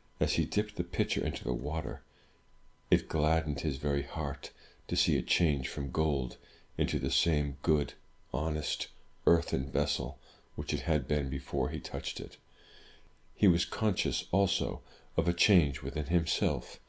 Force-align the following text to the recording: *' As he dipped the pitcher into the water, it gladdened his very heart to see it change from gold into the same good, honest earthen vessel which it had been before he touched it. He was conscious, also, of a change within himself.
*' 0.00 0.20
As 0.20 0.32
he 0.36 0.46
dipped 0.46 0.76
the 0.76 0.82
pitcher 0.82 1.22
into 1.22 1.44
the 1.44 1.52
water, 1.52 2.00
it 2.90 3.10
gladdened 3.10 3.60
his 3.60 3.76
very 3.76 4.04
heart 4.04 4.50
to 4.88 4.96
see 4.96 5.18
it 5.18 5.26
change 5.26 5.68
from 5.68 5.90
gold 5.90 6.38
into 6.78 6.98
the 6.98 7.10
same 7.10 7.58
good, 7.60 7.92
honest 8.32 8.88
earthen 9.26 9.70
vessel 9.70 10.18
which 10.54 10.72
it 10.72 10.80
had 10.88 11.06
been 11.06 11.28
before 11.28 11.68
he 11.68 11.78
touched 11.78 12.20
it. 12.20 12.38
He 13.34 13.48
was 13.48 13.66
conscious, 13.66 14.24
also, 14.32 14.80
of 15.14 15.28
a 15.28 15.34
change 15.34 15.82
within 15.82 16.06
himself. 16.06 16.80